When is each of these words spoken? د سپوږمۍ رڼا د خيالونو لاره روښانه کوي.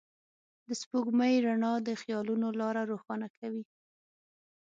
د 0.67 0.69
سپوږمۍ 0.81 1.33
رڼا 1.45 1.73
د 1.87 1.89
خيالونو 2.01 2.47
لاره 2.59 2.81
روښانه 2.91 3.27
کوي. 3.37 3.63